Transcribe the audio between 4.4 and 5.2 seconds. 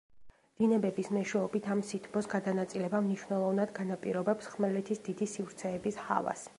ხმელეთის